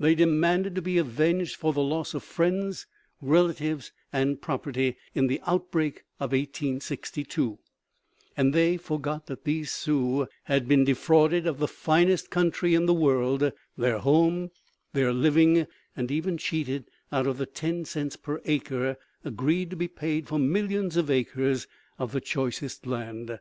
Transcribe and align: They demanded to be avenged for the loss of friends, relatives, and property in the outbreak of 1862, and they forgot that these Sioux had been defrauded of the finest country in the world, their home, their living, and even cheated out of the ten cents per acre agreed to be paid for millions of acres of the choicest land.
They 0.00 0.14
demanded 0.14 0.74
to 0.76 0.80
be 0.80 0.96
avenged 0.96 1.54
for 1.56 1.74
the 1.74 1.82
loss 1.82 2.14
of 2.14 2.22
friends, 2.22 2.86
relatives, 3.20 3.92
and 4.10 4.40
property 4.40 4.96
in 5.14 5.26
the 5.26 5.42
outbreak 5.46 6.04
of 6.18 6.32
1862, 6.32 7.58
and 8.34 8.54
they 8.54 8.78
forgot 8.78 9.26
that 9.26 9.44
these 9.44 9.70
Sioux 9.70 10.26
had 10.44 10.68
been 10.68 10.84
defrauded 10.84 11.46
of 11.46 11.58
the 11.58 11.68
finest 11.68 12.30
country 12.30 12.74
in 12.74 12.86
the 12.86 12.94
world, 12.94 13.52
their 13.76 13.98
home, 13.98 14.50
their 14.94 15.12
living, 15.12 15.66
and 15.94 16.10
even 16.10 16.38
cheated 16.38 16.86
out 17.12 17.26
of 17.26 17.36
the 17.36 17.44
ten 17.44 17.84
cents 17.84 18.16
per 18.16 18.40
acre 18.46 18.96
agreed 19.22 19.68
to 19.68 19.76
be 19.76 19.86
paid 19.86 20.28
for 20.28 20.38
millions 20.38 20.96
of 20.96 21.10
acres 21.10 21.66
of 21.98 22.12
the 22.12 22.22
choicest 22.22 22.86
land. 22.86 23.38